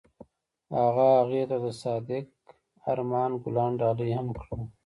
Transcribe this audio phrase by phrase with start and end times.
[0.79, 2.25] هغه هغې ته د صادق
[2.91, 4.61] آرمان ګلان ډالۍ هم کړل.